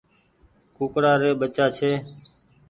[0.75, 1.91] ڪوڪڙآ ري ٻچآ ڇي۔